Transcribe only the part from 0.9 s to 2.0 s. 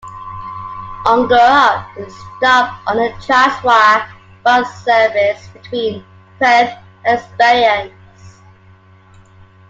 Ongerup